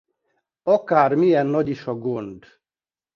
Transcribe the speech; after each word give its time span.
Akármilyen 0.63 1.45
nagy 1.47 1.69
is 1.69 1.85
a 1.87 1.95
gond. 1.95 2.45